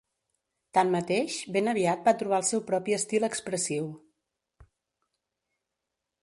[0.77, 3.93] Tanmateix, ben aviat va trobar el seu propi estil expressiu.